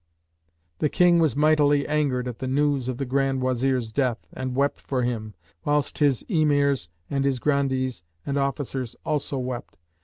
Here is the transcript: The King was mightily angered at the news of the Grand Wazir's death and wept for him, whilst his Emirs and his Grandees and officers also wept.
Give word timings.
The 0.79 0.89
King 0.89 1.19
was 1.19 1.35
mightily 1.35 1.87
angered 1.87 2.27
at 2.27 2.39
the 2.39 2.47
news 2.47 2.87
of 2.87 2.97
the 2.97 3.05
Grand 3.05 3.39
Wazir's 3.39 3.91
death 3.91 4.25
and 4.33 4.55
wept 4.55 4.81
for 4.81 5.03
him, 5.03 5.35
whilst 5.63 5.99
his 5.99 6.23
Emirs 6.27 6.87
and 7.11 7.23
his 7.23 7.37
Grandees 7.37 8.01
and 8.25 8.35
officers 8.35 8.95
also 9.05 9.37
wept. 9.37 9.77